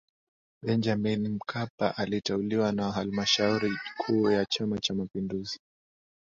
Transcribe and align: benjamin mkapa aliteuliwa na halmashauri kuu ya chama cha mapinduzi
benjamin 0.63 1.29
mkapa 1.29 1.97
aliteuliwa 1.97 2.71
na 2.71 2.91
halmashauri 2.91 3.77
kuu 3.97 4.31
ya 4.31 4.45
chama 4.45 4.77
cha 4.79 4.93
mapinduzi 4.93 5.59